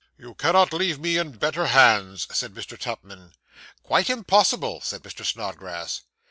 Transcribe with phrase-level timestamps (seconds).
[0.17, 2.75] 'You cannot leave me in better hands,' said Mr.
[2.75, 3.33] Tupman.
[3.83, 5.23] 'Quite impossible,' said Mr.
[5.23, 6.01] Snodgrass.